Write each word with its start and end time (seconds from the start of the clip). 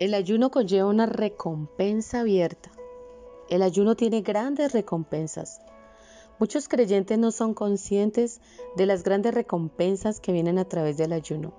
el 0.00 0.14
ayuno 0.14 0.50
conlleva 0.50 0.88
una 0.88 1.04
recompensa 1.04 2.20
abierta. 2.20 2.70
El 3.50 3.60
ayuno 3.60 3.96
tiene 3.96 4.22
grandes 4.22 4.72
recompensas. 4.72 5.60
Muchos 6.38 6.68
creyentes 6.68 7.18
no 7.18 7.30
son 7.30 7.52
conscientes 7.52 8.40
de 8.78 8.86
las 8.86 9.02
grandes 9.02 9.34
recompensas 9.34 10.18
que 10.18 10.32
vienen 10.32 10.58
a 10.58 10.64
través 10.64 10.96
del 10.96 11.12
ayuno. 11.12 11.52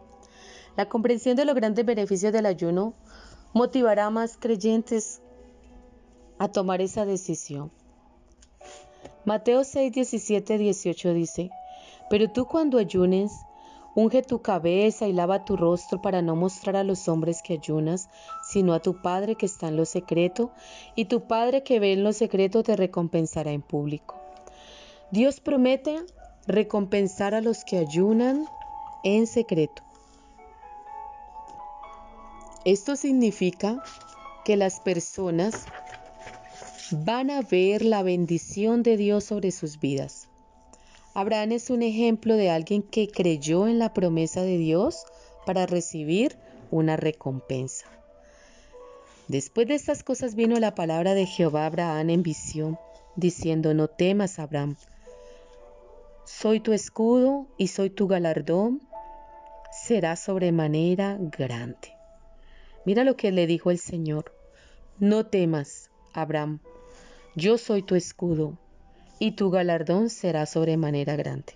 La 0.76 0.90
comprensión 0.90 1.36
de 1.36 1.46
los 1.46 1.54
grandes 1.54 1.86
beneficios 1.86 2.34
del 2.34 2.48
ayuno 2.48 2.96
motivará 3.54 4.08
a 4.08 4.10
más 4.10 4.38
creyentes 4.38 5.22
a 6.40 6.48
tomar 6.48 6.82
esa 6.82 7.06
decisión. 7.06 7.72
Mateo 9.24 9.64
6, 9.64 9.92
17, 9.92 10.58
18 10.58 11.14
dice, 11.14 11.52
pero 12.10 12.32
tú 12.32 12.46
cuando 12.46 12.80
ayunes, 12.80 13.34
Unge 13.94 14.22
tu 14.22 14.42
cabeza 14.42 15.08
y 15.08 15.14
lava 15.14 15.44
tu 15.44 15.58
rostro 15.58 16.02
para 16.02 16.22
no 16.22 16.36
mostrar 16.36 16.78
a 16.78 16.84
los 16.84 17.10
hombres 17.10 17.42
que 17.42 17.54
ayunas, 17.54 18.10
sino 18.42 18.74
a 18.74 18.80
tu 18.80 19.02
Padre 19.02 19.36
que 19.36 19.46
está 19.46 19.68
en 19.68 19.76
lo 19.76 19.86
secreto, 19.86 20.52
y 20.96 21.06
tu 21.06 21.28
Padre 21.28 21.64
que 21.64 21.80
ve 21.80 21.94
en 21.94 22.04
lo 22.04 22.14
secreto 22.14 22.64
te 22.64 22.76
recompensará 22.76 23.52
en 23.52 23.62
público. 23.62 24.16
Dios 25.12 25.42
promete 25.42 26.06
recompensar 26.48 27.34
a 27.36 27.42
los 27.42 27.66
que 27.66 27.78
ayunan 27.78 28.46
en 29.04 29.28
secreto. 29.28 29.84
Esto 32.64 32.96
significa 32.96 33.84
que 34.46 34.56
las 34.56 34.80
personas 34.80 35.66
van 36.92 37.30
a 37.30 37.42
ver 37.42 37.84
la 37.84 38.04
bendición 38.04 38.84
de 38.84 38.98
Dios 38.98 39.26
sobre 39.26 39.52
sus 39.52 39.80
vidas. 39.80 40.31
Abraham 41.14 41.52
es 41.52 41.70
un 41.70 41.82
ejemplo 41.82 42.38
de 42.38 42.50
alguien 42.50 42.84
que 42.84 43.10
creyó 43.10 43.68
en 43.68 43.80
la 43.80 43.94
promesa 43.94 44.44
de 44.44 44.58
Dios 44.58 45.04
para 45.46 45.66
recibir 45.66 46.38
una 46.70 46.96
recompensa. 46.96 47.86
Después 49.28 49.68
de 49.68 49.76
estas 49.76 50.04
cosas 50.04 50.36
vino 50.36 50.58
la 50.58 50.74
palabra 50.74 51.14
de 51.14 51.26
Jehová 51.26 51.64
a 51.64 51.66
Abraham 51.66 52.12
en 52.12 52.24
visión, 52.24 52.80
diciendo, 53.18 53.74
no 53.74 53.90
temas, 53.90 54.40
Abraham, 54.40 54.78
soy 56.24 56.62
tu 56.62 56.72
escudo 56.72 57.46
y 57.58 57.68
soy 57.68 57.90
tu 57.90 58.08
galardón, 58.08 58.82
será 59.72 60.16
sobremanera 60.16 61.18
grande. 61.20 61.94
Mira 62.86 63.04
lo 63.04 63.18
que 63.18 63.34
le 63.34 63.48
dijo 63.48 63.70
el 63.70 63.80
Señor, 63.80 64.34
no 64.98 65.26
temas, 65.26 65.90
Abraham, 66.14 66.60
yo 67.36 67.58
soy 67.58 67.82
tu 67.84 67.96
escudo 67.96 68.58
y 69.22 69.34
tu 69.34 69.52
galardón 69.52 70.10
será 70.10 70.48
sobremanera 70.48 71.16
grande. 71.16 71.54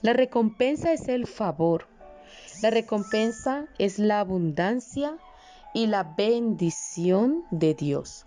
La 0.00 0.14
recompensa 0.14 0.94
es 0.94 1.08
el 1.08 1.26
favor. 1.26 1.86
La 2.62 2.70
recompensa 2.70 3.66
es 3.78 3.98
la 3.98 4.20
abundancia 4.20 5.18
y 5.74 5.88
la 5.88 6.04
bendición 6.04 7.44
de 7.50 7.74
Dios. 7.74 8.24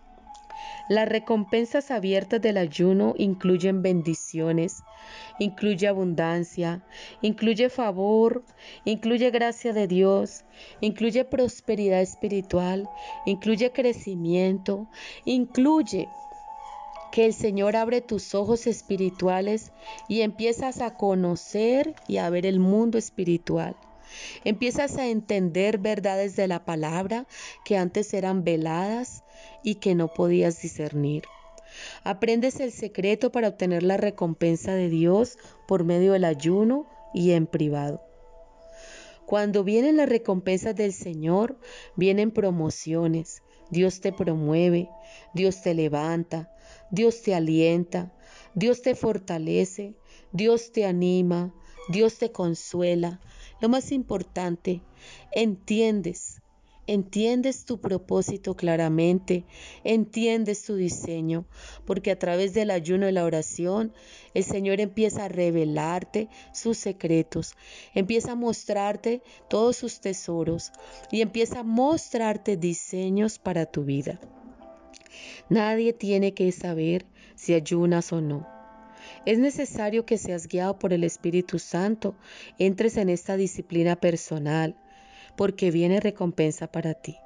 Las 0.88 1.10
recompensas 1.10 1.90
abiertas 1.90 2.42
del 2.42 2.58
ayuno 2.58 3.16
incluyen 3.18 3.82
bendiciones, 3.82 4.84
incluye 5.40 5.88
abundancia, 5.88 6.84
incluye 7.24 7.70
favor, 7.70 8.44
incluye 8.86 9.32
gracia 9.32 9.74
de 9.74 9.88
Dios, 9.88 10.46
incluye 10.80 11.26
prosperidad 11.26 12.02
espiritual, 12.02 12.88
incluye 13.26 13.72
crecimiento, 13.72 14.88
incluye 15.26 16.08
que 17.14 17.26
el 17.26 17.36
Señor 17.36 17.76
abre 17.76 18.02
tus 18.02 18.34
ojos 18.34 18.66
espirituales 18.66 19.72
y 20.08 20.22
empiezas 20.22 20.82
a 20.82 20.98
conocer 20.98 21.94
y 22.08 22.18
a 22.18 22.28
ver 22.32 22.48
el 22.48 22.60
mundo 22.60 22.98
espiritual. 22.98 23.76
Empiezas 24.44 24.98
a 24.98 25.08
entender 25.08 25.78
verdades 25.78 26.36
de 26.36 26.48
la 26.48 26.66
palabra 26.66 27.28
que 27.66 27.78
antes 27.78 28.16
eran 28.16 28.44
veladas 28.44 29.24
y 29.62 29.76
que 29.76 29.94
no 29.94 30.08
podías 30.08 30.60
discernir. 30.60 31.26
Aprendes 32.04 32.60
el 32.60 32.72
secreto 32.72 33.32
para 33.32 33.50
obtener 33.50 33.84
la 33.84 33.98
recompensa 33.98 34.74
de 34.74 34.90
Dios 34.90 35.38
por 35.68 35.84
medio 35.84 36.14
del 36.14 36.26
ayuno 36.26 36.88
y 37.14 37.34
en 37.34 37.46
privado. 37.46 38.02
Cuando 39.28 39.64
vienen 39.64 39.98
las 39.98 40.10
recompensas 40.10 40.76
del 40.76 40.94
Señor, 40.94 41.60
vienen 41.96 42.32
promociones. 42.32 43.43
Dios 43.70 44.02
te 44.02 44.12
promueve, 44.12 44.90
Dios 45.34 45.62
te 45.62 45.74
levanta, 45.74 46.50
Dios 46.92 47.22
te 47.22 47.34
alienta, 47.34 48.12
Dios 48.54 48.82
te 48.82 48.94
fortalece, 48.94 49.96
Dios 50.32 50.72
te 50.72 50.86
anima, 50.86 51.54
Dios 51.90 52.18
te 52.18 52.32
consuela. 52.32 53.20
Lo 53.60 53.70
más 53.70 53.92
importante, 53.92 54.82
entiendes, 55.32 56.43
entiendes 56.88 57.66
tu 57.66 57.80
propósito 57.80 58.56
claramente, 58.56 59.46
entiendes 59.84 60.64
tu 60.64 60.76
diseño, 60.76 61.46
porque 61.86 62.12
a 62.12 62.20
través 62.20 62.54
del 62.54 62.72
ayuno 62.72 63.08
y 63.08 63.12
la 63.12 63.26
oración, 63.26 63.94
el 64.34 64.44
Señor 64.44 64.80
empieza 64.80 65.26
a 65.26 65.30
revelarte 65.30 66.30
sus 66.52 66.78
secretos, 66.78 67.56
empieza 67.94 68.34
a 68.34 68.36
mostrarte 68.36 69.22
todos 69.50 69.78
sus 69.78 70.02
tesoros 70.02 70.72
y 71.12 71.22
empieza 71.22 71.60
a 71.60 71.64
mostrarte 71.64 72.58
diseños 72.58 73.40
para 73.40 73.66
tu 73.66 73.84
vida. 73.84 74.20
Nadie 75.50 75.94
tiene 75.94 76.34
que 76.34 76.52
saber 76.52 77.06
si 77.36 77.54
ayunas 77.54 78.12
o 78.14 78.22
no. 78.22 78.48
Es 79.26 79.40
necesario 79.40 80.06
que 80.06 80.18
seas 80.18 80.48
guiado 80.48 80.80
por 80.80 80.94
el 80.94 81.04
Espíritu 81.04 81.60
Santo, 81.60 82.16
entres 82.58 82.98
en 82.98 83.10
esta 83.10 83.38
disciplina 83.38 83.96
personal, 83.96 84.76
porque 85.36 85.72
viene 85.72 86.00
recompensa 86.00 86.68
para 86.68 86.94
ti. 86.94 87.18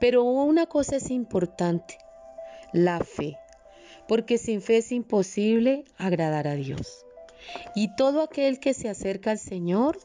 Pero 0.00 0.24
una 0.24 0.66
cosa 0.66 0.96
es 0.96 1.10
importante, 1.10 1.98
la 2.72 3.00
fe, 3.00 3.38
porque 4.08 4.38
sin 4.38 4.60
fe 4.60 4.78
es 4.78 4.92
imposible 4.92 5.84
agradar 5.96 6.48
a 6.48 6.54
Dios. 6.54 7.04
Y 7.74 7.94
todo 7.96 8.22
aquel 8.22 8.58
que 8.58 8.74
se 8.74 8.88
acerca 8.88 9.30
al 9.30 9.38
Señor, 9.38 9.98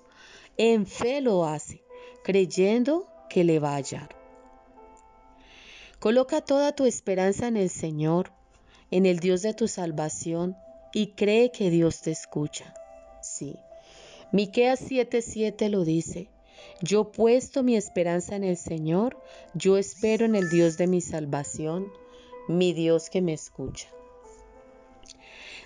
en 0.58 0.86
fe 0.86 1.22
lo 1.22 1.46
hace, 1.46 1.81
creyendo 2.24 3.08
que 3.30 3.44
le 3.44 3.59
va 3.59 3.74
a 3.74 3.78
hallar. 3.78 4.09
Coloca 6.00 6.41
toda 6.41 6.74
tu 6.74 6.86
esperanza 6.86 7.47
en 7.47 7.58
el 7.58 7.70
Señor, 7.70 8.31
en 8.91 9.06
el 9.06 9.20
Dios 9.20 9.41
de 9.41 9.53
tu 9.53 9.68
salvación, 9.68 10.56
y 10.94 11.08
cree 11.14 11.52
que 11.52 11.70
Dios 11.70 12.02
te 12.02 12.12
escucha. 12.12 12.74
Sí. 13.22 13.56
Miqueas 14.31 14.81
7:7 14.81 15.70
lo 15.70 15.84
dice. 15.84 16.30
Yo 16.81 17.12
puesto 17.12 17.64
mi 17.64 17.75
esperanza 17.75 18.36
en 18.36 18.44
el 18.44 18.58
Señor, 18.58 19.22
yo 19.53 19.78
espero 19.78 20.25
en 20.25 20.36
el 20.36 20.50
Dios 20.50 20.78
de 20.78 20.88
mi 20.88 21.02
salvación, 21.02 21.92
mi 22.47 22.74
Dios 22.74 23.09
que 23.09 23.22
me 23.22 23.34
escucha. 23.34 23.90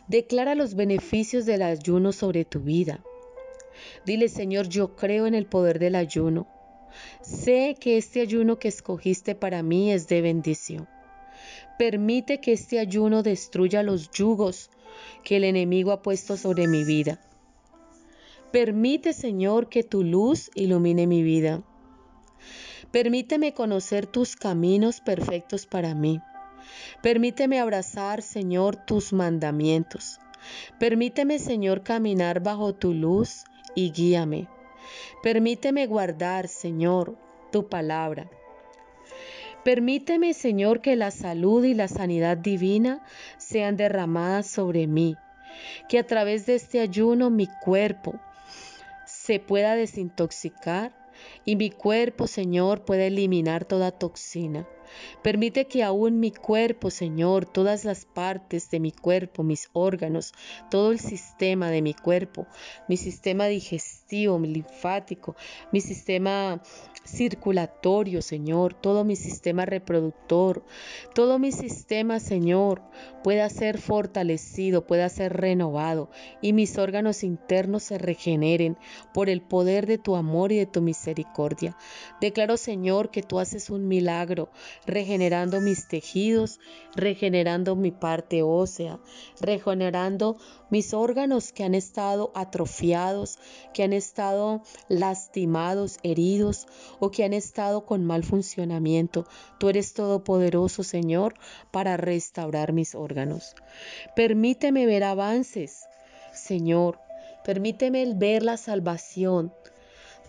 Declara 0.08 0.56
los 0.56 0.76
beneficios 0.76 1.46
del 1.46 1.62
ayuno 1.62 2.12
sobre 2.12 2.46
tu 2.46 2.60
vida. 2.60 3.04
Dile, 4.06 4.28
Señor, 4.28 4.68
yo 4.68 4.96
creo 4.96 5.28
en 5.28 5.34
el 5.34 5.46
poder 5.46 5.80
del 5.80 5.96
ayuno. 5.96 6.48
Sé 7.22 7.76
que 7.80 7.98
este 7.98 8.22
ayuno 8.22 8.60
que 8.60 8.68
escogiste 8.68 9.36
para 9.36 9.64
mí 9.64 9.92
es 9.92 10.08
de 10.08 10.22
bendición. 10.22 10.88
Permite 11.78 12.40
que 12.40 12.54
este 12.54 12.80
ayuno 12.80 13.24
destruya 13.24 13.82
los 13.82 14.12
yugos 14.12 14.70
que 15.24 15.38
el 15.38 15.44
enemigo 15.44 15.92
ha 15.92 16.02
puesto 16.02 16.38
sobre 16.38 16.68
mi 16.68 16.84
vida. 16.84 17.20
Permite, 18.54 19.14
Señor, 19.14 19.68
que 19.68 19.82
tu 19.82 20.04
luz 20.04 20.52
ilumine 20.54 21.08
mi 21.08 21.24
vida. 21.24 21.64
Permíteme 22.92 23.56
conocer 23.56 24.06
tus 24.06 24.36
caminos 24.36 25.02
perfectos 25.02 25.66
para 25.66 25.96
mí. 25.96 26.22
Permíteme 27.02 27.60
abrazar, 27.60 28.22
Señor, 28.22 28.76
tus 28.76 29.12
mandamientos. 29.12 30.20
Permíteme, 30.78 31.40
Señor, 31.40 31.82
caminar 31.82 32.44
bajo 32.44 32.76
tu 32.76 32.94
luz 32.94 33.44
y 33.74 33.90
guíame. 33.90 34.48
Permíteme 35.24 35.88
guardar, 35.88 36.48
Señor, 36.48 37.18
tu 37.52 37.70
palabra. 37.70 38.30
Permíteme, 39.64 40.36
Señor, 40.36 40.80
que 40.82 40.96
la 40.96 41.10
salud 41.10 41.64
y 41.64 41.74
la 41.74 41.88
sanidad 41.88 42.38
divina 42.38 43.04
sean 43.38 43.78
derramadas 43.78 44.46
sobre 44.46 44.86
mí, 44.86 45.16
que 45.90 45.98
a 45.98 46.06
través 46.06 46.46
de 46.46 46.54
este 46.54 46.82
ayuno 46.82 47.32
mi 47.32 47.48
cuerpo 47.48 48.20
se 49.24 49.40
pueda 49.40 49.76
desintoxicar 49.78 50.94
y 51.46 51.56
mi 51.56 51.70
cuerpo, 51.70 52.28
Señor, 52.28 52.84
pueda 52.84 53.06
eliminar 53.06 53.64
toda 53.64 53.92
toxina. 53.92 54.68
Permite 55.22 55.66
que 55.66 55.84
aún 55.84 56.20
mi 56.20 56.32
cuerpo, 56.32 56.90
Señor, 56.90 57.46
todas 57.46 57.86
las 57.86 58.06
partes 58.06 58.70
de 58.70 58.80
mi 58.80 58.92
cuerpo, 58.92 59.44
mis 59.44 59.70
órganos, 59.74 60.34
todo 60.70 60.92
el 60.92 61.00
sistema 61.00 61.70
de 61.70 61.82
mi 61.82 61.94
cuerpo, 61.94 62.48
mi 62.88 62.98
sistema 62.98 63.48
digestivo, 63.48 64.40
mi 64.40 64.48
linfático, 64.50 65.36
mi 65.72 65.82
sistema 65.82 66.62
circulatorio, 67.06 68.22
Señor, 68.22 68.74
todo 68.74 69.04
mi 69.04 69.16
sistema 69.16 69.66
reproductor, 69.66 70.64
todo 71.14 71.38
mi 71.38 71.52
sistema, 71.52 72.20
Señor, 72.20 72.82
pueda 73.24 73.50
ser 73.50 73.78
fortalecido, 73.78 74.88
pueda 74.88 75.10
ser 75.10 75.34
renovado 75.34 76.10
y 76.42 76.54
mis 76.54 76.78
órganos 76.78 77.24
internos 77.24 77.84
se 77.84 77.98
regeneren 77.98 78.78
por 79.14 79.30
el 79.30 79.42
poder 79.42 79.86
de 79.86 79.98
tu 79.98 80.16
amor 80.16 80.52
y 80.52 80.58
de 80.58 80.66
tu 80.66 80.82
misericordia. 80.82 81.78
Declaro, 82.22 82.58
Señor, 82.58 83.12
que 83.12 83.22
tú 83.22 83.40
haces 83.40 83.70
un 83.70 83.88
milagro, 83.88 84.50
regenerando 84.86 85.62
mis 85.62 85.88
tejidos, 85.88 86.60
regenerando 86.96 87.76
mi 87.76 87.92
parte 87.92 88.44
ósea, 88.44 89.00
regenerando 89.40 90.38
mis 90.70 90.94
órganos 90.94 91.52
que 91.52 91.64
han 91.64 91.76
estado 91.76 92.32
atrofiados, 92.36 93.40
que 93.74 93.84
han 93.84 93.94
estado 93.94 94.62
lastimados, 94.90 95.98
heridos 96.04 96.68
o 97.00 97.12
que 97.12 97.24
han 97.24 97.34
estado 97.34 97.86
con 97.86 98.04
mal 98.06 98.24
funcionamiento. 98.24 99.26
Tú 99.60 99.70
eres 99.70 99.94
todopoderoso, 99.94 100.84
Señor, 100.84 101.36
para 101.72 101.98
restaurar 101.98 102.74
mis 102.74 102.96
órganos. 102.96 103.56
Permíteme 104.16 104.86
ver 104.86 105.04
avances, 105.04 105.86
Señor. 106.34 107.00
Permíteme 107.44 108.14
ver 108.16 108.42
la 108.44 108.58
salvación 108.58 109.54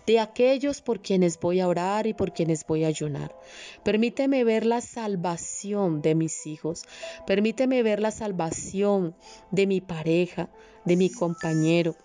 de 0.05 0.19
aquellos 0.19 0.81
por 0.81 1.01
quienes 1.01 1.39
voy 1.39 1.59
a 1.59 1.67
orar 1.67 2.07
y 2.07 2.13
por 2.13 2.33
quienes 2.33 2.65
voy 2.65 2.83
a 2.83 2.87
ayunar. 2.87 3.35
Permíteme 3.83 4.43
ver 4.43 4.65
la 4.65 4.81
salvación 4.81 6.01
de 6.01 6.15
mis 6.15 6.45
hijos. 6.45 6.83
Permíteme 7.25 7.83
ver 7.83 7.99
la 7.99 8.11
salvación 8.11 9.15
de 9.51 9.67
mi 9.67 9.81
pareja, 9.81 10.49
de 10.85 10.95
mi 10.95 11.09
compañero. 11.09 11.95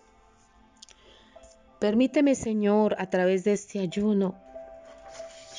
Permíteme, 1.78 2.34
Señor, 2.34 2.94
a 2.98 3.08
través 3.08 3.44
de 3.44 3.52
este 3.52 3.80
ayuno, 3.80 4.34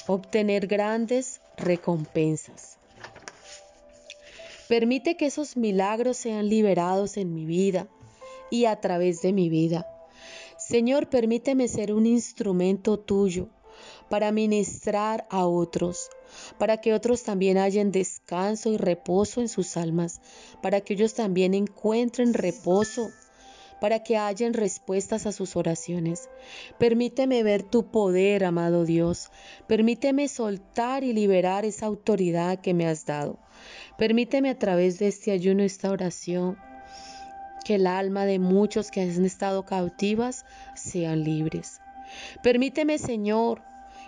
obtener 0.08 0.68
grandes 0.68 1.42
recompensas. 1.58 2.78
Permite 4.68 5.18
que 5.18 5.26
esos 5.26 5.58
milagros 5.58 6.18
sean 6.18 6.48
liberados 6.48 7.18
en 7.18 7.34
mi 7.34 7.46
vida 7.46 7.88
y 8.50 8.66
a 8.66 8.80
través 8.80 9.22
de 9.22 9.34
mi 9.34 9.50
vida. 9.50 9.86
Señor, 10.72 11.10
permíteme 11.10 11.68
ser 11.68 11.92
un 11.92 12.06
instrumento 12.06 12.98
tuyo 12.98 13.50
para 14.10 14.32
ministrar 14.32 15.28
a 15.30 15.46
otros, 15.46 16.10
para 16.58 16.78
que 16.78 16.94
otros 16.94 17.24
también 17.24 17.58
hayan 17.58 17.92
descanso 17.92 18.72
y 18.72 18.78
reposo 18.78 19.42
en 19.42 19.50
sus 19.50 19.76
almas, 19.76 20.22
para 20.62 20.80
que 20.80 20.94
ellos 20.94 21.14
también 21.14 21.56
encuentren 21.56 22.34
reposo 22.34 23.10
para 23.82 24.02
que 24.02 24.16
hayan 24.16 24.54
respuestas 24.54 25.26
a 25.26 25.34
sus 25.34 25.58
oraciones. 25.58 26.30
Permíteme 26.80 27.44
ver 27.44 27.64
tu 27.64 27.92
poder, 27.92 28.46
amado 28.46 28.86
Dios. 28.86 29.30
Permíteme 29.68 30.30
soltar 30.30 31.04
y 31.04 31.12
liberar 31.12 31.66
esa 31.66 31.88
autoridad 31.88 32.62
que 32.62 32.74
me 32.74 32.88
has 32.88 33.06
dado. 33.06 33.40
Permíteme 33.98 34.50
a 34.50 34.58
través 34.58 35.00
de 35.00 35.10
este 35.10 35.32
ayuno, 35.32 35.64
esta 35.64 35.92
oración, 35.92 36.58
que 37.64 37.76
el 37.76 37.88
alma 37.88 38.26
de 38.26 38.40
muchos 38.40 38.92
que 38.92 39.02
han 39.02 39.26
estado 39.26 39.66
cautivas 39.66 40.46
sean 40.76 41.24
libres. 41.24 41.82
Permíteme, 42.44 42.98
Señor, 42.98 43.62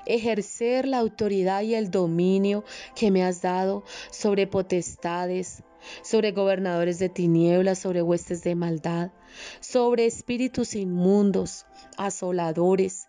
ejercer 0.05 0.87
la 0.87 0.99
autoridad 0.99 1.61
y 1.61 1.75
el 1.75 1.91
dominio 1.91 2.63
que 2.95 3.11
me 3.11 3.23
has 3.23 3.41
dado 3.41 3.83
sobre 4.11 4.47
potestades, 4.47 5.63
sobre 6.01 6.31
gobernadores 6.31 6.99
de 6.99 7.09
tinieblas, 7.09 7.79
sobre 7.79 8.01
huestes 8.01 8.43
de 8.43 8.55
maldad, 8.55 9.11
sobre 9.59 10.05
espíritus 10.05 10.75
inmundos, 10.75 11.65
asoladores, 11.97 13.07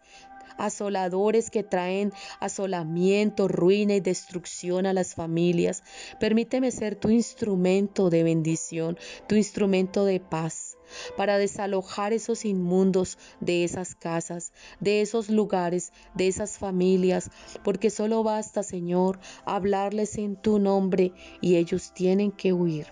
asoladores 0.59 1.51
que 1.51 1.62
traen 1.62 2.12
asolamiento, 2.41 3.49
ruina 3.49 3.95
y 3.95 4.01
destrucción 4.01 4.87
a 4.87 4.93
las 4.93 5.15
familias. 5.15 5.83
Permíteme 6.21 6.71
ser 6.71 6.97
tu 6.97 7.11
instrumento 7.11 8.11
de 8.11 8.23
bendición, 8.23 8.99
tu 9.27 9.35
instrumento 9.35 10.05
de 10.05 10.21
paz 10.21 10.77
para 11.17 11.39
desalojar 11.39 12.12
esos 12.12 12.45
inmundos 12.45 13.19
de 13.41 13.65
esas 13.65 13.95
casas, 13.95 14.53
de 14.81 15.01
esos 15.01 15.29
lugares, 15.31 15.93
de 16.15 16.29
esas 16.29 16.59
familias, 16.59 17.31
porque 17.62 17.91
solo 17.91 18.23
basta, 18.23 18.62
Señor, 18.62 19.19
hablarles 19.45 20.19
en 20.19 20.37
tu 20.37 20.59
nombre 20.59 21.12
y 21.41 21.56
ellos 21.56 21.93
tienen 21.95 22.31
que 22.31 22.53
huir. 22.53 22.87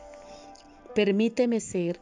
Permíteme 0.95 1.61
ser 1.61 2.01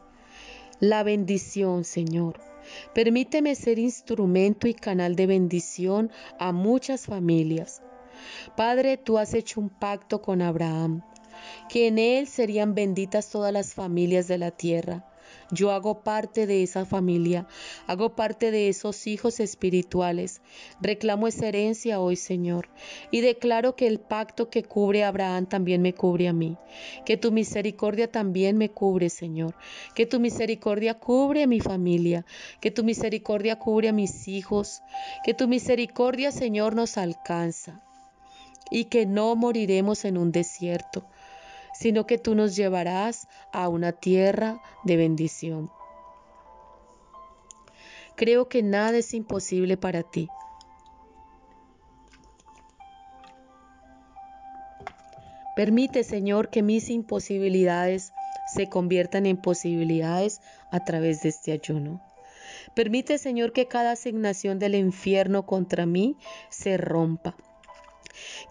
la 0.79 1.03
bendición, 1.03 1.83
Señor. 1.83 2.50
Permíteme 2.93 3.55
ser 3.55 3.79
instrumento 3.79 4.67
y 4.67 4.73
canal 4.73 5.15
de 5.15 5.27
bendición 5.27 6.11
a 6.39 6.51
muchas 6.51 7.05
familias. 7.05 7.81
Padre, 8.55 8.97
tú 8.97 9.17
has 9.17 9.33
hecho 9.33 9.59
un 9.59 9.69
pacto 9.69 10.21
con 10.21 10.41
Abraham, 10.41 11.01
que 11.69 11.87
en 11.87 11.97
él 11.97 12.27
serían 12.27 12.75
benditas 12.75 13.29
todas 13.29 13.51
las 13.53 13.73
familias 13.73 14.27
de 14.27 14.37
la 14.37 14.51
tierra. 14.51 15.05
Yo 15.51 15.71
hago 15.71 16.01
parte 16.03 16.47
de 16.47 16.63
esa 16.63 16.85
familia, 16.85 17.45
hago 17.85 18.15
parte 18.15 18.51
de 18.51 18.69
esos 18.69 19.05
hijos 19.05 19.39
espirituales. 19.39 20.41
Reclamo 20.79 21.27
esa 21.27 21.47
herencia 21.47 21.99
hoy, 21.99 22.15
Señor, 22.15 22.69
y 23.11 23.21
declaro 23.21 23.75
que 23.75 23.87
el 23.87 23.99
pacto 23.99 24.49
que 24.49 24.63
cubre 24.63 25.03
a 25.03 25.09
Abraham 25.09 25.45
también 25.45 25.81
me 25.81 25.93
cubre 25.93 26.29
a 26.29 26.33
mí, 26.33 26.57
que 27.05 27.17
tu 27.17 27.31
misericordia 27.31 28.09
también 28.09 28.57
me 28.57 28.69
cubre, 28.69 29.09
Señor, 29.09 29.55
que 29.93 30.05
tu 30.05 30.19
misericordia 30.19 30.93
cubre 30.93 31.43
a 31.43 31.47
mi 31.47 31.59
familia, 31.59 32.25
que 32.61 32.71
tu 32.71 32.83
misericordia 32.83 33.57
cubre 33.57 33.89
a 33.89 33.93
mis 33.93 34.27
hijos, 34.27 34.81
que 35.25 35.33
tu 35.33 35.47
misericordia, 35.47 36.31
Señor, 36.31 36.75
nos 36.75 36.97
alcanza. 36.97 37.81
Y 38.73 38.85
que 38.85 39.05
no 39.05 39.35
moriremos 39.35 40.05
en 40.05 40.17
un 40.17 40.31
desierto 40.31 41.05
sino 41.73 42.05
que 42.05 42.17
tú 42.17 42.35
nos 42.35 42.55
llevarás 42.55 43.27
a 43.51 43.69
una 43.69 43.91
tierra 43.91 44.61
de 44.83 44.97
bendición. 44.97 45.69
Creo 48.15 48.47
que 48.49 48.61
nada 48.61 48.97
es 48.97 49.13
imposible 49.13 49.77
para 49.77 50.03
ti. 50.03 50.27
Permite, 55.55 56.03
Señor, 56.03 56.49
que 56.49 56.61
mis 56.61 56.89
imposibilidades 56.89 58.13
se 58.53 58.69
conviertan 58.69 59.25
en 59.25 59.37
posibilidades 59.37 60.41
a 60.71 60.83
través 60.83 61.21
de 61.21 61.29
este 61.29 61.51
ayuno. 61.51 62.01
Permite, 62.73 63.17
Señor, 63.17 63.53
que 63.53 63.67
cada 63.67 63.91
asignación 63.91 64.59
del 64.59 64.75
infierno 64.75 65.45
contra 65.45 65.85
mí 65.85 66.17
se 66.49 66.77
rompa. 66.77 67.35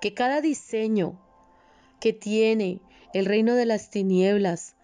Que 0.00 0.14
cada 0.14 0.40
diseño 0.40 1.18
que 2.00 2.12
tiene 2.12 2.80
el 3.12 3.26
reino 3.26 3.54
de 3.54 3.66
las 3.66 3.90
tinieblas 3.90 4.74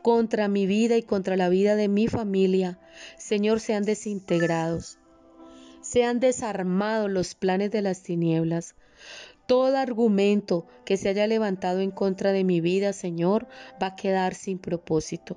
contra 0.00 0.48
mi 0.48 0.66
vida 0.66 0.96
y 0.96 1.02
contra 1.02 1.36
la 1.36 1.48
vida 1.48 1.76
de 1.76 1.88
mi 1.88 2.08
familia, 2.08 2.78
Señor, 3.18 3.60
sean 3.60 3.82
desintegrados, 3.82 4.98
sean 5.82 6.20
desarmados 6.20 7.10
los 7.10 7.34
planes 7.34 7.70
de 7.70 7.82
las 7.82 8.02
tinieblas. 8.02 8.74
Todo 9.46 9.76
argumento 9.76 10.66
que 10.86 10.96
se 10.96 11.10
haya 11.10 11.26
levantado 11.26 11.80
en 11.80 11.90
contra 11.90 12.32
de 12.32 12.44
mi 12.44 12.60
vida, 12.60 12.92
Señor, 12.92 13.48
va 13.82 13.88
a 13.88 13.96
quedar 13.96 14.34
sin 14.34 14.58
propósito, 14.58 15.36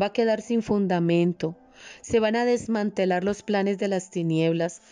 va 0.00 0.06
a 0.06 0.12
quedar 0.12 0.40
sin 0.40 0.62
fundamento, 0.62 1.56
se 2.00 2.20
van 2.20 2.36
a 2.36 2.44
desmantelar 2.44 3.24
los 3.24 3.42
planes 3.42 3.78
de 3.78 3.88
las 3.88 4.10
tinieblas, 4.10 4.82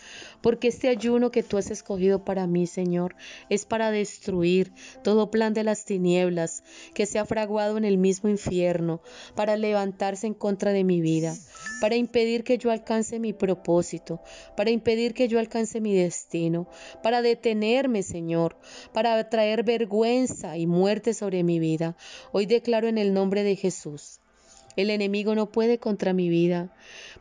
porque 0.41 0.67
este 0.67 0.89
ayuno 0.89 1.31
que 1.31 1.43
tú 1.43 1.57
has 1.57 1.71
escogido 1.71 2.25
para 2.25 2.47
mí, 2.47 2.67
Señor, 2.67 3.15
es 3.49 3.65
para 3.65 3.91
destruir 3.91 4.71
todo 5.03 5.31
plan 5.31 5.53
de 5.53 5.63
las 5.63 5.85
tinieblas 5.85 6.63
que 6.93 7.05
se 7.05 7.19
ha 7.19 7.25
fraguado 7.25 7.77
en 7.77 7.85
el 7.85 7.97
mismo 7.97 8.29
infierno, 8.29 9.01
para 9.35 9.57
levantarse 9.57 10.27
en 10.27 10.33
contra 10.33 10.71
de 10.73 10.83
mi 10.83 11.01
vida, 11.01 11.35
para 11.79 11.95
impedir 11.95 12.43
que 12.43 12.57
yo 12.57 12.71
alcance 12.71 13.19
mi 13.19 13.33
propósito, 13.33 14.21
para 14.55 14.71
impedir 14.71 15.13
que 15.13 15.27
yo 15.27 15.39
alcance 15.39 15.81
mi 15.81 15.95
destino, 15.95 16.67
para 17.03 17.21
detenerme, 17.21 18.03
Señor, 18.03 18.57
para 18.93 19.29
traer 19.29 19.63
vergüenza 19.63 20.57
y 20.57 20.67
muerte 20.67 21.13
sobre 21.13 21.43
mi 21.43 21.59
vida. 21.59 21.95
Hoy 22.31 22.45
declaro 22.45 22.87
en 22.87 22.97
el 22.97 23.13
nombre 23.13 23.43
de 23.43 23.55
Jesús 23.55 24.19
El 24.75 24.89
enemigo 24.89 25.35
no 25.35 25.51
puede 25.51 25.79
contra 25.79 26.13
mi 26.13 26.29
vida. 26.29 26.73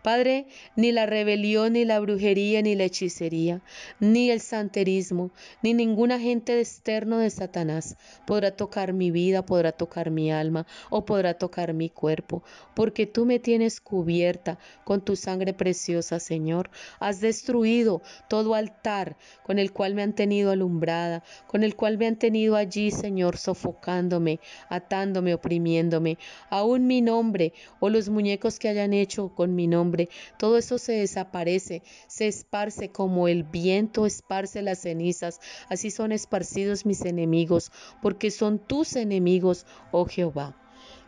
Padre, 0.03 0.47
ni 0.77 0.93
la 0.93 1.07
rebelión, 1.07 1.75
ni 1.75 1.85
la 1.85 2.01
brujería, 2.01 2.63
ni 2.63 2.75
la 2.75 2.85
hechicería, 2.85 3.61
ni 3.99 4.31
el 4.31 4.41
santerismo, 4.41 5.31
ni 5.63 5.75
ningún 5.75 6.13
agente 6.13 6.59
externo 6.59 7.19
de 7.19 7.31
Satanás 7.31 7.97
podrá 8.27 8.51
tocar 8.53 8.93
mi 8.93 9.11
vida, 9.11 9.45
podrá 9.45 9.73
tocar 9.73 10.11
mi 10.11 10.33
alma 10.33 10.67
o 10.89 11.05
podrá 11.05 11.35
tocar 11.35 11.75
mi 11.75 11.91
cuerpo, 11.91 12.43
porque 12.75 13.07
tú 13.07 13.27
me 13.27 13.39
tienes 13.39 13.81
cubierta 13.81 14.59
con 14.85 15.05
tu 15.05 15.17
sangre 15.17 15.53
preciosa, 15.53 16.21
Señor. 16.21 16.71
Has 16.99 17.21
destruido 17.21 18.03
todo 18.29 18.55
altar 18.55 19.17
con 19.43 19.59
el 19.59 19.73
cual 19.73 19.95
me 19.95 20.03
han 20.03 20.15
tenido 20.15 20.51
alumbrada, 20.51 21.23
con 21.47 21.63
el 21.63 21.77
cual 21.77 21.99
me 21.99 22.07
han 22.07 22.17
tenido 22.17 22.57
allí, 22.57 22.91
Señor, 22.91 23.37
sofocándome, 23.37 24.41
atándome, 24.69 25.35
oprimiéndome. 25.35 26.19
Aún 26.49 26.87
mi 26.87 27.03
nombre 27.03 27.40
o 27.81 27.89
los 27.89 28.09
muñecos 28.09 28.59
que 28.59 28.69
hayan 28.69 28.93
hecho 28.93 29.31
con 29.35 29.55
mi 29.55 29.67
nombre 29.67 30.09
todo 30.39 30.59
eso 30.59 30.79
se 30.79 30.93
desaparece, 30.93 31.83
se 32.07 32.29
esparce 32.29 32.91
como 32.91 33.29
el 33.29 33.43
viento 33.45 34.07
esparce 34.07 34.63
las 34.63 34.81
cenizas, 34.81 35.41
así 35.69 35.91
son 35.91 36.13
esparcidos 36.13 36.87
mis 36.87 37.05
enemigos, 37.05 37.73
porque 38.03 38.31
son 38.31 38.59
tus 38.59 38.97
enemigos, 38.97 39.67
oh 39.93 40.07
Jehová. 40.07 40.57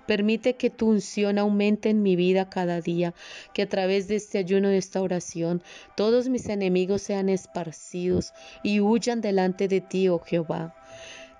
Permite 0.06 0.56
que 0.56 0.68
tu 0.68 0.90
unción 0.90 1.38
aumente 1.38 1.88
en 1.88 2.02
mi 2.02 2.16
vida 2.16 2.50
cada 2.50 2.80
día, 2.80 3.14
que 3.54 3.62
a 3.62 3.68
través 3.68 4.08
de 4.08 4.16
este 4.16 4.38
ayuno 4.38 4.68
de 4.68 4.78
esta 4.78 5.00
oración 5.00 5.62
todos 5.96 6.28
mis 6.28 6.48
enemigos 6.48 7.02
sean 7.02 7.28
esparcidos 7.28 8.32
y 8.64 8.80
huyan 8.80 9.20
delante 9.20 9.68
de 9.68 9.80
ti, 9.80 10.08
oh 10.08 10.18
Jehová. 10.18 10.74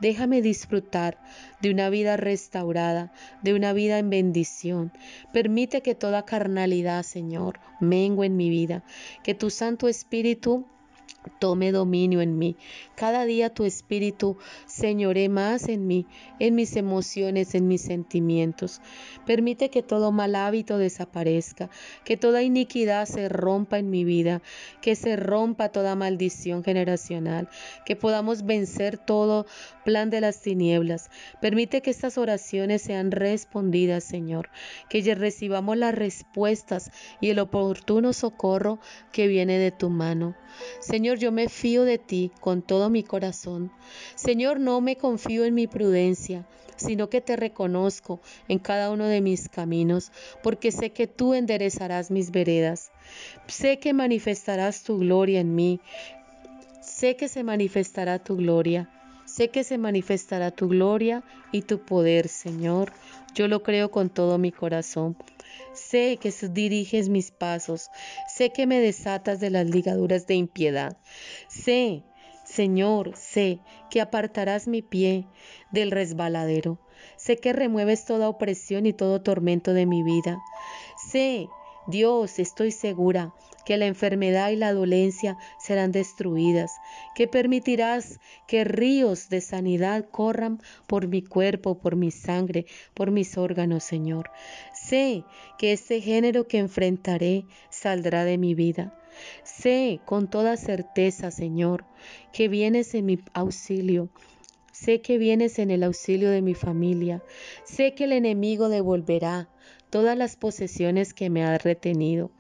Déjame 0.03 0.43
disfrutar 0.43 1.17
de 1.61 1.71
una 1.71 1.89
vida 1.89 2.17
restaurada, 2.17 3.13
de 3.45 3.55
una 3.55 3.73
vida 3.73 4.01
en 4.01 4.11
bendición. 4.11 4.91
Permite 5.33 5.81
que 5.81 5.95
toda 5.95 6.25
carnalidad, 6.25 7.05
Señor, 7.05 7.61
mengue 7.79 8.27
en 8.27 8.37
mi 8.37 8.51
vida, 8.51 8.83
que 9.23 9.37
tu 9.37 9.49
Santo 9.49 9.87
Espíritu 9.87 10.67
tome 11.39 11.73
dominio 11.73 12.21
en 12.21 12.39
mí. 12.39 12.57
Cada 12.97 13.25
día 13.25 13.53
tu 13.55 13.65
espíritu 13.65 14.39
señore 14.67 15.29
más 15.29 15.69
en 15.69 15.87
mí, 15.87 16.07
en 16.39 16.55
mis 16.55 16.77
emociones, 16.77 17.55
en 17.55 17.69
mis 17.69 17.83
sentimientos. 17.83 18.81
Permite 19.27 19.71
que 19.71 19.83
todo 19.83 20.11
mal 20.13 20.35
hábito 20.35 20.79
desaparezca, 20.79 21.71
que 22.05 22.17
toda 22.17 22.43
iniquidad 22.43 23.07
se 23.07 23.29
rompa 23.29 23.79
en 23.79 23.91
mi 23.91 24.05
vida, 24.05 24.43
que 24.81 24.97
se 24.97 25.17
rompa 25.17 25.69
toda 25.69 25.95
maldición 25.95 26.65
generacional, 26.65 27.49
que 27.87 27.97
podamos 27.97 28.45
vencer 28.45 28.99
todo 28.99 29.47
plan 29.85 30.11
de 30.11 30.21
las 30.21 30.41
tinieblas. 30.41 31.11
Permite 31.41 31.83
que 31.83 31.91
estas 31.91 32.19
oraciones 32.19 32.83
sean 32.83 33.11
respondidas, 33.11 34.05
Señor, 34.05 34.51
que 34.89 35.03
recibamos 35.15 35.77
las 35.77 35.95
respuestas 35.95 36.91
y 37.21 37.31
el 37.31 37.39
oportuno 37.39 38.13
socorro 38.13 38.79
que 39.13 39.27
viene 39.27 39.59
de 39.59 39.71
tu 39.71 39.91
mano. 39.91 40.35
Señor, 41.13 41.25
yo 41.25 41.33
me 41.33 41.51
fío 41.51 41.85
de 41.85 41.99
ti 41.99 42.31
con 42.41 42.63
todo 42.63 42.89
mi 42.89 43.03
corazón. 43.03 43.71
Señor, 44.15 44.59
no 44.59 44.81
me 44.81 44.97
confío 44.97 45.45
en 45.45 45.53
mi 45.53 45.67
prudencia, 45.67 46.47
sino 46.77 47.11
que 47.11 47.21
te 47.21 47.37
reconozco 47.37 48.23
en 48.49 48.59
cada 48.59 48.91
uno 48.91 49.05
de 49.05 49.21
mis 49.21 49.51
caminos, 49.51 50.11
porque 50.43 50.73
sé 50.73 50.93
que 50.93 51.07
tú 51.07 51.35
enderezarás 51.35 52.11
mis 52.11 52.31
veredas. 52.31 52.93
Sé 53.47 53.79
que 53.79 53.93
manifestarás 53.93 54.85
tu 54.85 55.01
gloria 55.01 55.41
en 55.41 55.55
mí. 55.55 55.81
Sé 56.81 57.15
que 57.17 57.29
se 57.29 57.45
manifestará 57.45 58.19
tu 58.19 58.39
gloria. 58.39 58.89
Sé 59.27 59.51
que 59.51 59.65
se 59.65 59.77
manifestará 59.77 60.51
tu 60.51 60.67
gloria 60.67 61.23
y 61.53 61.61
tu 61.61 61.79
poder, 61.79 62.29
Señor. 62.29 62.91
Yo 63.35 63.49
lo 63.49 63.63
creo 63.63 63.91
con 63.91 64.09
todo 64.09 64.39
mi 64.39 64.51
corazón. 64.51 65.15
Sé 65.73 66.19
que 66.21 66.33
diriges 66.49 67.09
mis 67.09 67.31
pasos, 67.31 67.91
sé 68.29 68.51
que 68.51 68.67
me 68.67 68.81
desatas 68.81 69.41
de 69.41 69.51
las 69.51 69.67
ligaduras 69.67 70.27
de 70.27 70.35
impiedad. 70.35 70.97
Sé, 71.49 72.05
Señor, 72.45 73.17
sé 73.17 73.61
que 73.91 74.01
apartarás 74.01 74.69
mi 74.69 74.83
pie 74.83 75.27
del 75.71 75.91
resbaladero. 75.91 76.79
Sé 77.17 77.37
que 77.37 77.53
remueves 77.53 78.05
toda 78.05 78.29
opresión 78.29 78.87
y 78.87 78.93
todo 78.93 79.23
tormento 79.23 79.73
de 79.73 79.87
mi 79.87 80.03
vida. 80.03 80.43
Sé 81.11 81.49
Dios, 81.87 82.39
estoy 82.39 82.71
segura 82.71 83.33
que 83.65 83.77
la 83.77 83.87
enfermedad 83.87 84.51
y 84.51 84.57
la 84.57 84.73
dolencia 84.73 85.37
serán 85.59 85.93
destruidas, 85.93 86.73
que 87.15 87.29
permitirás 87.29 88.21
que 88.47 88.65
ríos 88.65 89.29
de 89.29 89.41
sanidad 89.41 90.07
corran 90.11 90.61
por 90.87 91.09
mi 91.09 91.23
cuerpo, 91.23 91.79
por 91.79 91.97
mi 91.97 92.11
sangre, 92.11 92.67
por 92.95 93.11
mis 93.11 93.39
órganos, 93.39 93.85
Señor. 93.85 94.31
Sé 94.75 95.25
que 95.59 95.73
este 95.73 96.01
género 96.01 96.47
que 96.47 96.59
enfrentaré 96.59 97.45
saldrá 97.71 98.25
de 98.25 98.39
mi 98.39 98.55
vida. 98.55 98.99
Sé 99.45 100.01
con 100.05 100.29
toda 100.29 100.57
certeza, 100.57 101.31
Señor, 101.31 101.85
que 102.33 102.49
vienes 102.49 102.95
en 102.95 103.07
mi 103.07 103.19
auxilio. 103.35 104.09
Sé 104.73 105.03
que 105.03 105.19
vienes 105.19 105.59
en 105.59 105.71
el 105.71 105.83
auxilio 105.83 106.31
de 106.31 106.43
mi 106.43 106.55
familia. 106.55 107.23
Sé 107.65 107.95
que 107.95 108.05
el 108.05 108.13
enemigo 108.13 108.69
devolverá 108.69 109.49
todas 109.93 110.17
las 110.17 110.37
posesiones 110.37 111.13
que 111.13 111.29
me 111.29 111.45
has 111.45 111.63
retenido. 111.63 112.31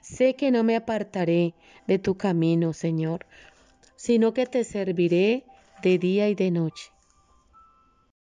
Sé 0.00 0.34
que 0.34 0.50
no 0.50 0.64
me 0.64 0.74
apartaré 0.74 1.54
de 1.86 2.00
tu 2.00 2.16
camino, 2.16 2.72
Señor, 2.72 3.26
sino 3.94 4.34
que 4.34 4.44
te 4.46 4.64
serviré 4.64 5.44
de 5.82 5.98
día 5.98 6.28
y 6.28 6.34
de 6.34 6.50
noche. 6.50 6.90